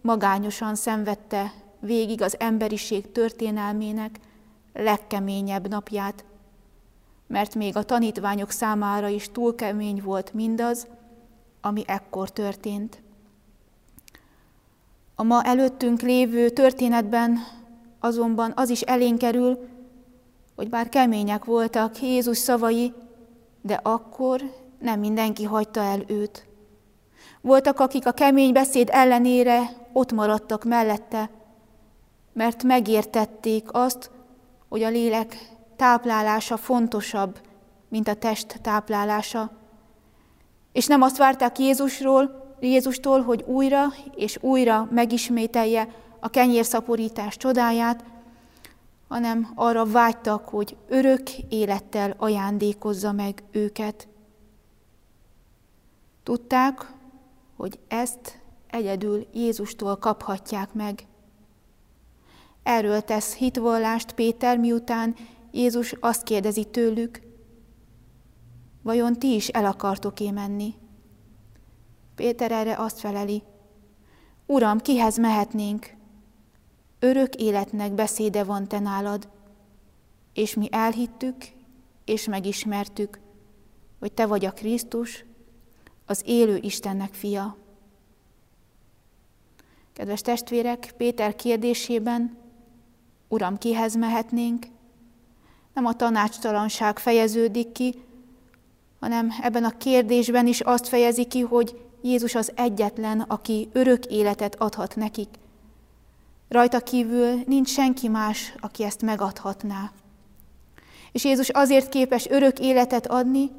magányosan 0.00 0.74
szenvedte 0.74 1.52
végig 1.80 2.22
az 2.22 2.36
emberiség 2.38 3.12
történelmének 3.12 4.20
legkeményebb 4.72 5.68
napját, 5.68 6.24
mert 7.26 7.54
még 7.54 7.76
a 7.76 7.82
tanítványok 7.82 8.50
számára 8.50 9.08
is 9.08 9.28
túl 9.32 9.54
kemény 9.54 10.02
volt 10.04 10.32
mindaz, 10.32 10.86
ami 11.62 11.82
ekkor 11.86 12.30
történt. 12.30 13.02
A 15.14 15.22
ma 15.22 15.42
előttünk 15.42 16.00
lévő 16.00 16.48
történetben 16.48 17.38
azonban 18.00 18.52
az 18.56 18.68
is 18.68 18.80
elénk 18.80 19.18
kerül, 19.18 19.58
hogy 20.56 20.68
bár 20.68 20.88
kemények 20.88 21.44
voltak 21.44 22.00
Jézus 22.00 22.38
szavai, 22.38 22.92
de 23.60 23.80
akkor 23.82 24.42
nem 24.78 25.00
mindenki 25.00 25.44
hagyta 25.44 25.80
el 25.80 26.02
őt. 26.06 26.46
Voltak, 27.40 27.80
akik 27.80 28.06
a 28.06 28.12
kemény 28.12 28.52
beszéd 28.52 28.88
ellenére 28.92 29.60
ott 29.92 30.12
maradtak 30.12 30.64
mellette, 30.64 31.30
mert 32.32 32.62
megértették 32.62 33.68
azt, 33.72 34.10
hogy 34.68 34.82
a 34.82 34.88
lélek 34.88 35.52
táplálása 35.76 36.56
fontosabb, 36.56 37.40
mint 37.88 38.08
a 38.08 38.14
test 38.14 38.60
táplálása. 38.60 39.50
És 40.72 40.86
nem 40.86 41.02
azt 41.02 41.16
várták 41.16 41.58
Jézusról, 41.58 42.54
Jézustól, 42.60 43.22
hogy 43.22 43.42
újra 43.46 43.86
és 44.14 44.38
újra 44.40 44.88
megismételje 44.90 45.88
a 46.20 46.28
kenyérszaporítás 46.28 47.36
csodáját, 47.36 48.04
hanem 49.08 49.52
arra 49.54 49.84
vágytak, 49.84 50.48
hogy 50.48 50.76
örök 50.88 51.30
élettel 51.48 52.14
ajándékozza 52.16 53.12
meg 53.12 53.42
őket. 53.50 54.08
Tudták, 56.22 56.92
hogy 57.56 57.78
ezt 57.88 58.40
egyedül 58.70 59.26
Jézustól 59.32 59.96
kaphatják 59.96 60.72
meg. 60.72 61.06
Erről 62.62 63.00
tesz 63.00 63.34
hitvallást 63.34 64.12
Péter, 64.12 64.58
miután 64.58 65.14
Jézus 65.50 65.94
azt 66.00 66.22
kérdezi 66.22 66.64
tőlük, 66.64 67.20
vajon 68.82 69.18
ti 69.18 69.34
is 69.34 69.48
el 69.48 69.64
akartok-e 69.64 70.30
menni? 70.30 70.74
Péter 72.14 72.52
erre 72.52 72.76
azt 72.76 73.00
feleli, 73.00 73.42
Uram, 74.46 74.78
kihez 74.78 75.18
mehetnénk? 75.18 75.94
Örök 76.98 77.34
életnek 77.34 77.92
beszéde 77.92 78.44
van 78.44 78.68
te 78.68 78.78
nálad, 78.78 79.28
és 80.32 80.54
mi 80.54 80.68
elhittük, 80.70 81.36
és 82.04 82.24
megismertük, 82.24 83.20
hogy 83.98 84.12
te 84.12 84.26
vagy 84.26 84.44
a 84.44 84.52
Krisztus, 84.52 85.24
az 86.06 86.22
élő 86.26 86.56
Istennek 86.56 87.14
fia. 87.14 87.56
Kedves 89.92 90.20
testvérek, 90.20 90.94
Péter 90.96 91.34
kérdésében, 91.34 92.36
Uram, 93.28 93.58
kihez 93.58 93.96
mehetnénk? 93.96 94.66
Nem 95.74 95.86
a 95.86 95.96
tanácstalanság 95.96 96.98
fejeződik 96.98 97.72
ki, 97.72 97.94
hanem 99.02 99.32
ebben 99.40 99.64
a 99.64 99.76
kérdésben 99.76 100.46
is 100.46 100.60
azt 100.60 100.88
fejezi 100.88 101.24
ki, 101.24 101.40
hogy 101.40 101.80
Jézus 102.02 102.34
az 102.34 102.52
egyetlen, 102.54 103.20
aki 103.20 103.68
örök 103.72 104.06
életet 104.06 104.54
adhat 104.60 104.96
nekik. 104.96 105.28
Rajta 106.48 106.80
kívül 106.80 107.42
nincs 107.46 107.68
senki 107.68 108.08
más, 108.08 108.54
aki 108.60 108.84
ezt 108.84 109.02
megadhatná. 109.02 109.92
És 111.12 111.24
Jézus 111.24 111.48
azért 111.48 111.88
képes 111.88 112.28
örök 112.28 112.58
életet 112.58 113.06
adni, 113.06 113.50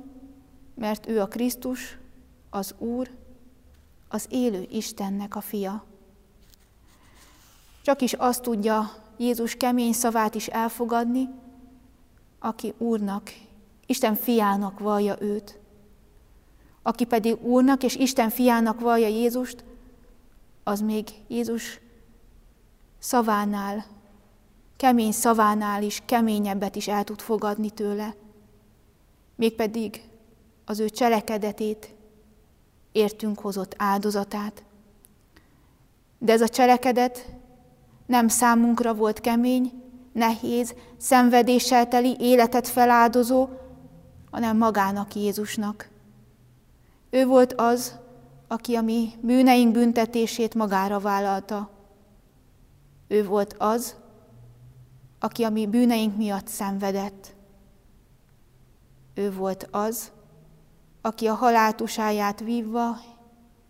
mert 0.76 1.08
ő 1.08 1.22
a 1.22 1.28
Krisztus, 1.28 1.98
az 2.50 2.76
Úr, 2.78 3.10
az 4.10 4.26
élő 4.30 4.68
Istennek 4.72 5.36
a 5.36 5.42
fia. 5.42 5.86
Csak 7.82 8.02
is 8.02 8.14
azt 8.14 8.42
tudja 8.42 8.92
Jézus 9.18 9.56
kemény 9.56 9.94
szavát 9.94 10.36
is 10.36 10.48
elfogadni, 10.48 11.30
aki 12.40 12.74
Úrnak, 12.78 13.32
Isten 13.94 14.16
fiának 14.16 14.80
vallja 14.80 15.16
őt. 15.20 15.60
Aki 16.82 17.06
pedig 17.06 17.42
Úrnak 17.42 17.84
és 17.84 17.96
Isten 17.96 18.30
fiának 18.30 18.80
vallja 18.80 19.08
Jézust, 19.08 19.64
az 20.64 20.82
még 20.82 21.08
Jézus 21.28 21.80
szavánál, 23.00 23.86
kemény 24.78 25.12
szavánál 25.12 25.84
is 25.84 26.02
keményebbet 26.06 26.76
is 26.76 26.88
el 26.88 27.04
tud 27.04 27.20
fogadni 27.20 27.70
tőle, 27.70 28.16
mégpedig 29.36 30.02
az 30.66 30.80
ő 30.80 30.90
cselekedetét, 30.90 31.94
értünk 32.92 33.40
hozott 33.40 33.76
áldozatát. 33.78 34.64
De 36.18 36.32
ez 36.32 36.42
a 36.42 36.50
cselekedet 36.50 37.26
nem 38.06 38.28
számunkra 38.28 38.94
volt 38.94 39.20
kemény, 39.22 39.72
nehéz, 40.12 40.74
szenvedéssel 40.98 41.88
teli 41.88 42.16
életet 42.20 42.68
feláldozó, 42.68 43.48
hanem 44.34 44.58
magának 44.58 45.16
Jézusnak. 45.16 45.90
Ő 47.10 47.26
volt 47.26 47.54
az, 47.54 47.98
aki 48.48 48.76
a 48.76 48.82
mi 48.82 49.10
bűneink 49.22 49.74
büntetését 49.74 50.56
magára 50.56 51.00
vállalta. 51.00 51.70
Ő 53.08 53.26
volt 53.26 53.56
az, 53.58 53.96
aki 55.20 55.44
a 55.44 55.50
mi 55.50 55.68
bűneink 55.68 56.18
miatt 56.18 56.48
szenvedett. 56.48 57.36
Ő 59.14 59.34
volt 59.34 59.68
az, 59.72 60.12
aki 61.02 61.28
a 61.28 61.34
haláltusáját 61.34 62.40
vívva 62.40 62.98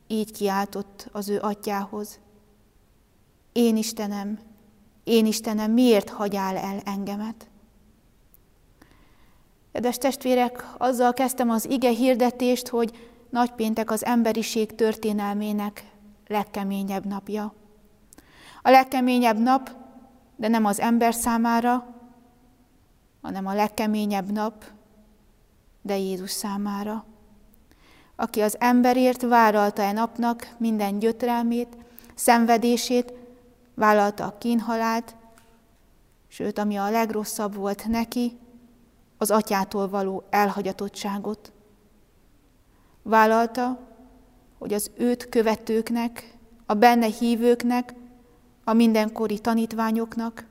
így 0.08 0.32
kiáltott 0.32 1.10
az 1.12 1.30
ő 1.30 1.40
atyához. 1.40 2.20
Én 3.52 3.78
Istenem, 3.78 4.40
én 5.04 5.26
Istenem, 5.26 5.72
miért 5.72 6.10
hagyál 6.10 6.58
el 6.58 6.80
engemet? 6.80 7.48
Kedves 9.74 9.98
testvérek, 9.98 10.68
azzal 10.78 11.14
kezdtem 11.14 11.50
az 11.50 11.70
ige 11.70 11.90
hirdetést, 11.90 12.68
hogy 12.68 12.92
nagypéntek 13.30 13.92
az 13.92 14.06
emberiség 14.06 14.76
történelmének 14.76 15.86
legkeményebb 16.28 17.06
napja. 17.06 17.54
A 18.62 18.70
legkeményebb 18.70 19.40
nap, 19.40 19.72
de 20.36 20.48
nem 20.48 20.66
az 20.66 20.80
ember 20.80 21.14
számára, 21.14 21.86
hanem 23.22 23.46
a 23.46 23.54
legkeményebb 23.54 24.32
nap, 24.32 24.66
de 25.82 25.98
Jézus 25.98 26.32
számára. 26.32 27.06
Aki 28.16 28.42
az 28.42 28.56
emberért 28.60 29.22
vállalta 29.22 29.82
e 29.82 29.92
napnak 29.92 30.56
minden 30.58 31.00
gyötrelmét, 31.00 31.78
szenvedését, 32.16 33.14
vállalta 33.76 34.26
a 34.26 34.38
kínhalált, 34.38 35.16
sőt, 36.28 36.58
ami 36.58 36.76
a 36.76 36.90
legrosszabb 36.90 37.56
volt 37.56 37.88
neki, 37.88 38.38
az 39.24 39.32
atyától 39.32 39.90
való 39.90 40.24
elhagyatottságot. 40.30 41.52
Vállalta, 43.02 43.80
hogy 44.58 44.74
az 44.74 44.92
őt 44.98 45.30
követőknek, 45.30 46.38
a 46.66 46.74
benne 46.74 47.06
hívőknek, 47.06 47.94
a 48.64 48.74
mindenkori 48.74 49.40
tanítványoknak 49.40 50.46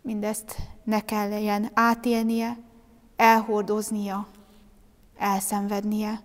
mindezt 0.00 0.56
ne 0.84 1.00
kelljen 1.00 1.70
átélnie, 1.74 2.58
elhordoznia, 3.16 4.26
elszenvednie. 5.18 6.22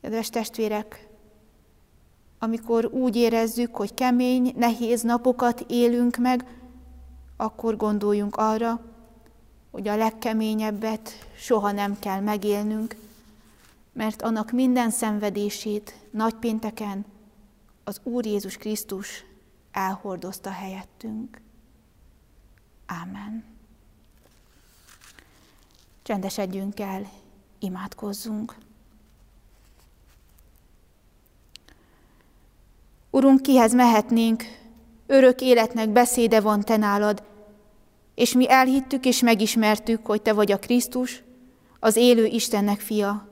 Kedves 0.00 0.30
testvérek, 0.30 1.08
amikor 2.38 2.84
úgy 2.84 3.16
érezzük, 3.16 3.76
hogy 3.76 3.94
kemény, 3.94 4.52
nehéz 4.56 5.02
napokat 5.02 5.64
élünk 5.68 6.16
meg, 6.16 6.60
akkor 7.36 7.76
gondoljunk 7.76 8.36
arra, 8.36 8.94
hogy 9.76 9.88
a 9.88 9.96
legkeményebbet 9.96 11.28
soha 11.38 11.72
nem 11.72 11.98
kell 11.98 12.20
megélnünk, 12.20 12.96
mert 13.92 14.22
annak 14.22 14.50
minden 14.50 14.90
szenvedését 14.90 15.94
nagypénteken 16.10 17.04
az 17.84 18.00
Úr 18.02 18.26
Jézus 18.26 18.56
Krisztus 18.56 19.24
elhordozta 19.72 20.50
helyettünk. 20.50 21.40
Ámen. 22.86 23.44
Csendesedjünk 26.02 26.80
el, 26.80 27.10
imádkozzunk. 27.58 28.56
Urunk, 33.10 33.42
kihez 33.42 33.74
mehetnénk, 33.74 34.44
örök 35.06 35.40
életnek 35.40 35.88
beszéde 35.88 36.40
van 36.40 36.60
te 36.60 36.76
nálad, 36.76 37.22
és 38.16 38.32
mi 38.34 38.50
elhittük 38.50 39.04
és 39.04 39.20
megismertük, 39.20 40.06
hogy 40.06 40.22
te 40.22 40.32
vagy 40.32 40.52
a 40.52 40.58
Krisztus, 40.58 41.22
az 41.80 41.96
élő 41.96 42.24
Istennek 42.24 42.80
fia. 42.80 43.28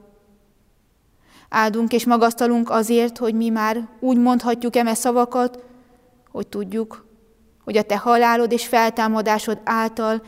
Áldunk 1.49 1.93
és 1.93 2.05
magasztalunk 2.05 2.71
azért, 2.71 3.19
hogy 3.19 3.35
mi 3.35 3.49
már 3.49 3.89
úgy 4.01 4.19
mondhatjuk 4.19 4.77
eme 4.77 4.95
szavakat, 4.95 5.65
hogy 6.31 6.47
tudjuk, 6.47 7.07
hogy 7.65 7.77
a 7.77 7.83
te 7.83 7.97
halálod 7.97 8.53
és 8.53 8.67
feltámadásod 8.67 9.61
által 9.65 10.23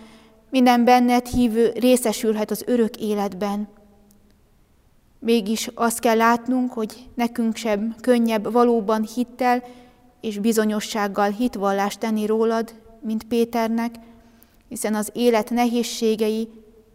minden 0.51 0.85
benned 0.85 1.27
hívő 1.27 1.73
részesülhet 1.75 2.51
az 2.51 2.63
örök 2.67 2.97
életben. 2.97 3.69
Mégis 5.19 5.71
azt 5.75 5.99
kell 5.99 6.17
látnunk, 6.17 6.73
hogy 6.73 7.09
nekünk 7.15 7.57
sem 7.57 7.95
könnyebb 8.01 8.53
valóban 8.53 9.03
hittel 9.15 9.63
és 10.21 10.39
bizonyossággal 10.39 11.31
hitvallást 11.31 11.99
tenni 11.99 12.27
rólad, 12.27 12.75
mint 13.01 13.25
Péternek, 13.25 13.95
hiszen 14.69 14.95
az 14.95 15.11
élet 15.15 15.51
nehézségei 15.51 16.49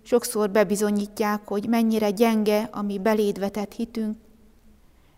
sokszor 0.04 0.50
bebizonyítják, 0.50 1.48
hogy 1.48 1.68
mennyire 1.68 2.10
gyenge 2.10 2.70
a 2.72 2.82
mi 2.82 3.00
beléd 3.00 3.40
vetett 3.40 3.74
hitünk, 3.74 4.18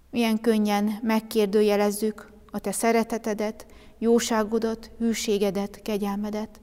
milyen 0.09 0.41
könnyen 0.41 0.99
megkérdőjelezzük 1.01 2.31
a 2.51 2.59
te 2.59 2.71
szeretetedet, 2.71 3.65
jóságodat, 3.97 4.91
hűségedet, 4.97 5.81
kegyelmedet. 5.81 6.59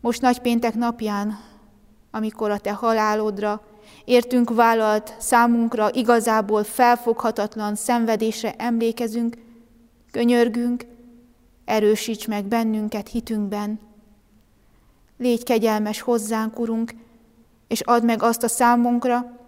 Most 0.00 0.20
nagypéntek 0.20 0.74
napján, 0.74 1.38
amikor 2.10 2.50
a 2.50 2.58
te 2.58 2.72
halálodra 2.72 3.62
értünk 4.04 4.54
vállalt 4.54 5.14
számunkra 5.18 5.92
igazából 5.92 6.64
felfoghatatlan 6.64 7.74
szenvedésre 7.74 8.54
emlékezünk, 8.58 9.36
könyörgünk, 10.10 10.86
erősíts 11.64 12.28
meg 12.28 12.44
bennünket 12.44 13.08
hitünkben. 13.08 13.80
Légy 15.18 15.42
kegyelmes 15.42 16.00
hozzánk, 16.00 16.58
Urunk, 16.58 16.94
és 17.68 17.80
add 17.80 18.04
meg 18.04 18.22
azt 18.22 18.42
a 18.42 18.48
számunkra, 18.48 19.40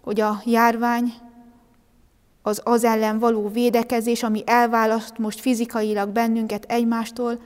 hogy 0.00 0.20
a 0.20 0.42
járvány, 0.44 1.12
az 2.42 2.60
az 2.64 2.84
ellen 2.84 3.18
való 3.18 3.48
védekezés, 3.48 4.22
ami 4.22 4.42
elválaszt 4.46 5.18
most 5.18 5.40
fizikailag 5.40 6.08
bennünket 6.08 6.64
egymástól, 6.64 7.40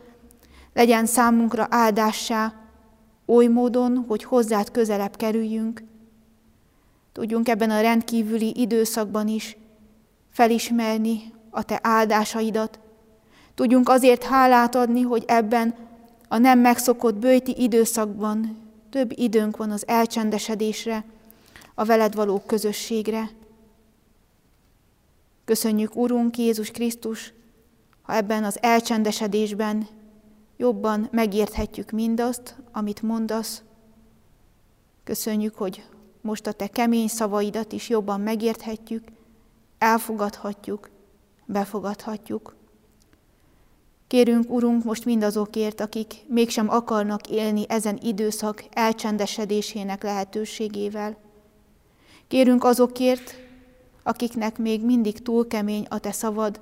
legyen 0.74 1.06
számunkra 1.06 1.66
áldássá, 1.70 2.54
oly 3.26 3.46
módon, 3.46 4.04
hogy 4.08 4.24
hozzád 4.24 4.70
közelebb 4.70 5.16
kerüljünk. 5.16 5.82
Tudjunk 7.12 7.48
ebben 7.48 7.70
a 7.70 7.80
rendkívüli 7.80 8.52
időszakban 8.60 9.28
is 9.28 9.56
felismerni 10.30 11.32
a 11.50 11.62
te 11.62 11.78
áldásaidat. 11.82 12.78
Tudjunk 13.54 13.88
azért 13.88 14.22
hálát 14.22 14.74
adni, 14.74 15.02
hogy 15.02 15.24
ebben 15.26 15.74
a 16.28 16.38
nem 16.38 16.58
megszokott 16.58 17.14
bőti 17.14 17.62
időszakban 17.62 18.64
több 18.90 19.18
időnk 19.18 19.56
van 19.56 19.70
az 19.70 19.86
elcsendesedésre, 19.86 21.04
a 21.74 21.84
veled 21.84 22.14
való 22.14 22.42
közösségre. 22.46 23.30
Köszönjük, 25.44 25.96
Urunk 25.96 26.38
Jézus 26.38 26.70
Krisztus, 26.70 27.32
ha 28.02 28.14
ebben 28.14 28.44
az 28.44 28.62
elcsendesedésben 28.62 29.86
jobban 30.56 31.08
megérthetjük 31.12 31.90
mindazt, 31.90 32.56
amit 32.72 33.02
mondasz. 33.02 33.62
Köszönjük, 35.04 35.54
hogy 35.54 35.84
most 36.20 36.46
a 36.46 36.52
te 36.52 36.66
kemény 36.66 37.08
szavaidat 37.08 37.72
is 37.72 37.88
jobban 37.88 38.20
megérthetjük, 38.20 39.04
elfogadhatjuk, 39.78 40.90
befogadhatjuk. 41.44 42.55
Kérünk, 44.08 44.50
Urunk, 44.50 44.84
most 44.84 45.04
mindazokért, 45.04 45.80
akik 45.80 46.14
mégsem 46.26 46.68
akarnak 46.68 47.28
élni 47.28 47.64
ezen 47.68 47.98
időszak 48.02 48.64
elcsendesedésének 48.72 50.02
lehetőségével. 50.02 51.16
Kérünk 52.28 52.64
azokért, 52.64 53.34
akiknek 54.02 54.58
még 54.58 54.84
mindig 54.84 55.22
túl 55.22 55.46
kemény 55.46 55.86
a 55.88 55.98
te 55.98 56.12
szavad, 56.12 56.60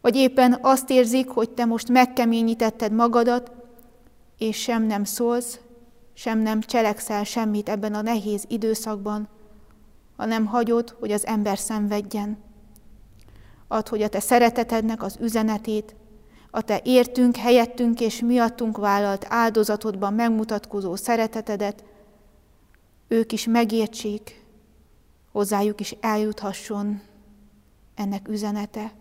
vagy 0.00 0.16
éppen 0.16 0.58
azt 0.60 0.90
érzik, 0.90 1.28
hogy 1.28 1.50
te 1.50 1.64
most 1.64 1.88
megkeményítetted 1.88 2.92
magadat, 2.92 3.52
és 4.38 4.60
sem 4.60 4.82
nem 4.82 5.04
szólsz, 5.04 5.58
sem 6.14 6.38
nem 6.38 6.60
cselekszel 6.60 7.24
semmit 7.24 7.68
ebben 7.68 7.94
a 7.94 8.02
nehéz 8.02 8.44
időszakban, 8.48 9.28
hanem 10.16 10.46
hagyod, 10.46 10.96
hogy 11.00 11.12
az 11.12 11.26
ember 11.26 11.58
szenvedjen. 11.58 12.38
Add, 13.68 13.88
hogy 13.88 14.02
a 14.02 14.08
te 14.08 14.20
szeretetednek 14.20 15.02
az 15.02 15.16
üzenetét, 15.20 15.94
a 16.54 16.60
te 16.60 16.80
értünk, 16.84 17.36
helyettünk 17.36 18.00
és 18.00 18.20
miattunk 18.20 18.76
vállalt 18.76 19.26
áldozatodban 19.28 20.14
megmutatkozó 20.14 20.96
szeretetedet, 20.96 21.84
ők 23.08 23.32
is 23.32 23.46
megértsék, 23.46 24.44
hozzájuk 25.32 25.80
is 25.80 25.96
eljuthasson 26.00 27.00
ennek 27.94 28.28
üzenete. 28.28 28.92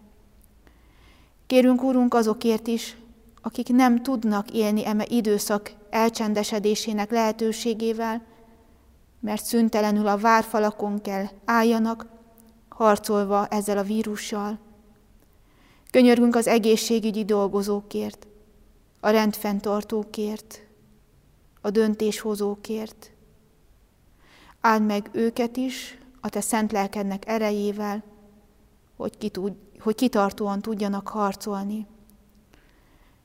Kérünk, 1.47 1.83
Úrunk, 1.83 2.13
azokért 2.13 2.67
is, 2.67 2.97
akik 3.41 3.67
nem 3.67 4.03
tudnak 4.03 4.51
élni 4.51 4.85
eme 4.85 5.05
időszak 5.09 5.73
elcsendesedésének 5.89 7.11
lehetőségével, 7.11 8.21
mert 9.19 9.45
szüntelenül 9.45 10.07
a 10.07 10.17
várfalakon 10.17 11.01
kell 11.01 11.25
álljanak, 11.45 12.05
harcolva 12.69 13.47
ezzel 13.47 13.77
a 13.77 13.83
vírussal. 13.83 14.59
Könyörgünk 15.91 16.35
az 16.35 16.47
egészségügyi 16.47 17.25
dolgozókért, 17.25 18.27
a 18.99 19.09
rendfenntartókért, 19.09 20.61
a 21.61 21.69
döntéshozókért. 21.69 23.11
Áld 24.61 24.85
meg 24.85 25.09
őket 25.11 25.57
is, 25.57 25.97
a 26.21 26.29
te 26.29 26.41
szent 26.41 26.71
lelkednek 26.71 27.27
erejével, 27.27 28.03
hogy, 28.95 29.17
ki 29.17 29.31
hogy 29.79 29.95
kitartóan 29.95 30.61
tudjanak 30.61 31.07
harcolni. 31.07 31.85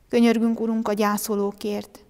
Könyörgünk, 0.08 0.60
Urunk, 0.60 0.88
a 0.88 0.92
gyászolókért, 0.92 2.04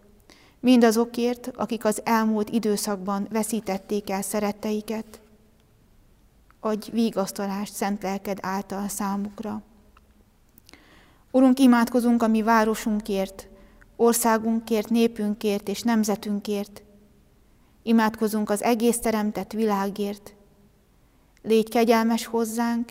mindazokért, 0.60 1.50
akik 1.56 1.84
az 1.84 2.00
elmúlt 2.04 2.50
időszakban 2.50 3.26
veszítették 3.30 4.10
el 4.10 4.22
szeretteiket. 4.22 5.20
Adj 6.60 6.90
vígasztalást 6.90 7.72
szent 7.72 8.02
lelked 8.02 8.38
által 8.42 8.88
számukra. 8.88 9.62
Urunk, 11.36 11.58
imádkozunk 11.58 12.22
a 12.22 12.28
mi 12.28 12.42
városunkért, 12.42 13.48
országunkért, 13.96 14.88
népünkért 14.88 15.68
és 15.68 15.82
nemzetünkért. 15.82 16.82
Imádkozunk 17.82 18.50
az 18.50 18.62
egész 18.62 18.98
teremtett 18.98 19.52
világért, 19.52 20.34
légy 21.42 21.68
kegyelmes 21.68 22.26
hozzánk, 22.26 22.88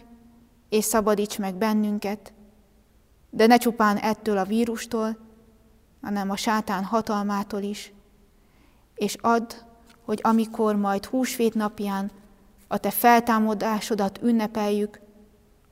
és 0.70 0.84
szabadíts 0.84 1.40
meg 1.40 1.56
bennünket, 1.56 2.34
de 3.30 3.48
ne 3.48 3.58
csupán 3.58 3.98
ettől 3.98 4.38
a 4.38 4.46
vírustól, 4.46 5.18
hanem 6.02 6.30
a 6.30 6.36
sátán 6.36 6.84
hatalmától 6.84 7.62
is, 7.62 7.94
és 8.96 9.16
add, 9.22 9.54
hogy 10.02 10.20
amikor 10.24 10.76
majd 10.76 11.06
húsvét 11.06 11.54
napján 11.54 12.12
a 12.68 12.78
te 12.78 12.90
feltámadásodat 12.90 14.20
ünnepeljük, 14.22 15.00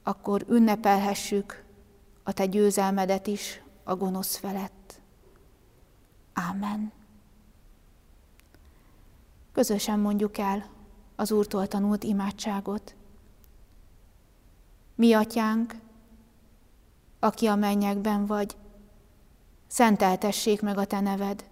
akkor 0.03 0.45
ünnepelhessük 0.49 1.62
a 2.23 2.31
te 2.31 2.45
győzelmedet 2.45 3.27
is 3.27 3.61
a 3.83 3.95
gonosz 3.95 4.35
felett. 4.37 5.01
Ámen. 6.33 6.91
Közösen 9.51 9.99
mondjuk 9.99 10.37
el 10.37 10.65
az 11.15 11.31
Úrtól 11.31 11.67
tanult 11.67 12.03
imádságot. 12.03 12.95
Mi 14.95 15.13
atyánk, 15.13 15.75
aki 17.19 17.47
a 17.47 17.55
mennyekben 17.55 18.25
vagy, 18.25 18.55
szenteltessék 19.67 20.61
meg 20.61 20.77
a 20.77 20.85
te 20.85 20.99
neved. 20.99 21.49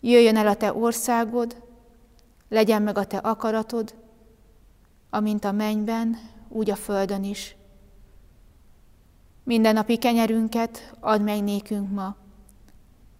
Jöjjön 0.00 0.36
el 0.36 0.46
a 0.46 0.56
te 0.56 0.74
országod, 0.74 1.62
legyen 2.48 2.82
meg 2.82 2.98
a 2.98 3.06
te 3.06 3.16
akaratod, 3.16 3.94
amint 5.10 5.44
a 5.44 5.52
mennyben, 5.52 6.18
úgy 6.48 6.70
a 6.70 6.76
földön 6.76 7.24
is. 7.24 7.56
Minden 9.44 9.74
napi 9.74 9.96
kenyerünket 9.96 10.94
add 11.00 11.20
meg 11.20 11.42
nékünk 11.42 11.90
ma, 11.90 12.16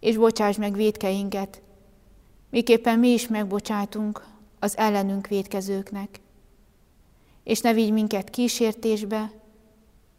és 0.01 0.17
bocsáss 0.17 0.57
meg 0.57 0.73
védkeinket, 0.73 1.63
miképpen 2.51 2.99
mi 2.99 3.09
is 3.09 3.29
megbocsátunk 3.29 4.27
az 4.59 4.77
ellenünk 4.77 5.27
védkezőknek. 5.27 6.21
És 7.43 7.61
ne 7.61 7.73
vigy 7.73 7.93
minket 7.93 8.31
kísértésbe, 8.31 9.33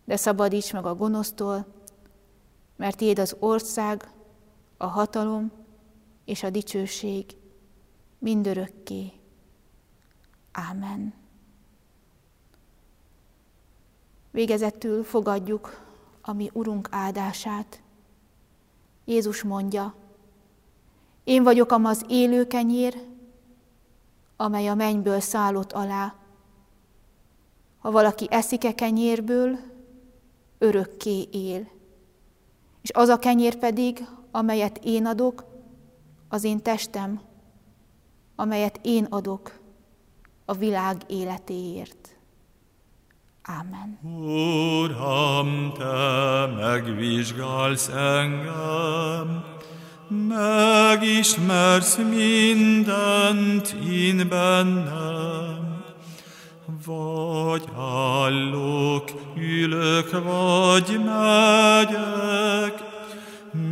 de 0.06 0.16
szabadíts 0.16 0.74
meg 0.74 0.86
a 0.86 0.96
gonosztól, 0.96 1.66
mert 2.76 2.98
Tiéd 2.98 3.20
az 3.20 3.36
ország, 3.40 4.10
a 4.78 4.86
hatalom 4.86 5.52
és 6.26 6.44
a 6.44 6.50
dicsőség 6.50 7.26
mindörökké. 8.20 9.12
Ámen. 10.52 11.14
Végezetül 14.32 15.04
fogadjuk 15.04 15.85
a 16.28 16.34
mi 16.34 16.50
Urunk 16.54 16.88
áldását. 16.92 17.82
Jézus 19.06 19.44
mondja, 19.44 19.94
én 21.24 21.44
vagyok 21.44 21.72
az 21.72 22.06
élő 22.08 22.48
kenyér, 22.48 23.04
amely 24.36 24.68
a 24.68 24.76
mennyből 24.76 25.20
szállott 25.20 25.72
alá. 25.72 26.16
Ha 27.78 27.92
valaki 27.92 28.28
eszik-e 28.30 28.76
kenyérből, 28.76 29.60
örökké 30.58 31.28
él. 31.32 31.68
És 32.82 32.92
az 32.92 33.10
a 33.10 33.20
kenyér 33.20 33.56
pedig, 33.56 34.08
amelyet 34.32 34.80
én 34.84 35.06
adok, 35.06 35.44
az 36.30 36.44
én 36.44 36.62
testem, 36.62 37.22
amelyet 38.36 38.80
én 38.82 39.06
adok 39.06 39.60
a 40.46 40.54
világ 40.54 41.04
életéért. 41.08 42.15
Ámen. 43.48 44.00
Uram, 44.82 45.74
Te 45.78 46.46
megvizsgálsz 46.46 47.88
engem, 47.88 49.44
megismersz 50.28 51.98
mindent 51.98 53.76
én 53.90 54.28
bennem. 54.30 55.84
Vagy 56.86 57.64
állok, 57.78 59.12
ülök, 59.38 60.10
vagy 60.12 61.00
megyek, 61.06 62.84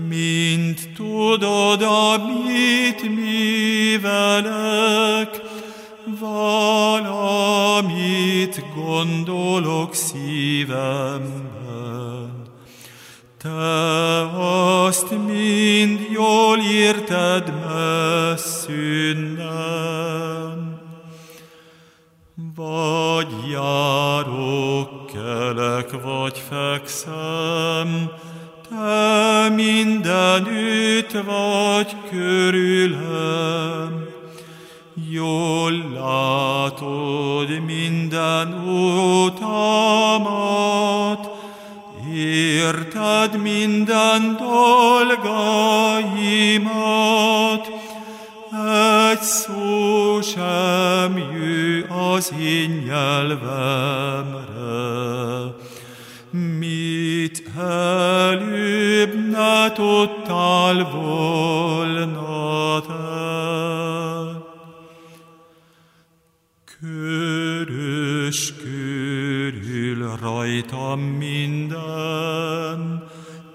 mint 0.08 0.94
tudod, 0.96 1.82
amit 1.82 3.16
művelek, 3.16 4.54
valamit 8.54 8.74
gondolok 8.76 9.94
szívemben. 9.94 11.52
Te 13.38 14.22
azt 14.82 15.10
mind 15.26 16.08
jól 16.12 16.60
írted 16.60 17.54
messzünnen. 17.66 18.92
Vagy 22.56 23.28
járok, 23.52 25.06
kelek, 25.06 26.02
vagy 26.02 26.44
fekszem, 26.50 28.10
Te 28.70 29.50
mindenütt 29.50 31.12
vagy 31.12 31.96
körülem. 32.10 34.03
Jól 35.24 35.74
látod 35.94 37.50
minden 37.66 38.54
utamat, 39.24 40.22
érted 42.14 43.42
minden 43.42 44.38
dolgaimat, 44.40 44.84
egy 49.12 49.22
szó 49.22 50.22
sem 50.22 51.18
jő 51.18 51.90
az 52.16 52.34
én 52.40 52.84
nyelvemre. 52.88 54.42
Mit 56.60 57.44
előbb 57.58 59.30
ne 59.32 59.72
tudtál 59.72 60.90
volna 60.92 61.63
rajtam 70.70 71.00
minden, 71.00 73.04